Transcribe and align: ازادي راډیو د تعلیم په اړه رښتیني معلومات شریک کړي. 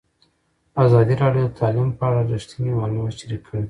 ازادي 0.83 1.13
راډیو 1.21 1.45
د 1.49 1.53
تعلیم 1.59 1.89
په 1.97 2.03
اړه 2.09 2.21
رښتیني 2.33 2.71
معلومات 2.79 3.13
شریک 3.19 3.41
کړي. 3.47 3.59